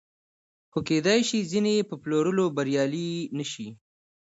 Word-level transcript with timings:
خو 0.71 0.79
کېدای 0.89 1.19
شي 1.29 1.39
ځینې 1.51 1.71
یې 1.77 1.83
په 1.89 1.95
پلورلو 2.01 2.45
بریالي 2.55 3.09
نشي 3.37 3.67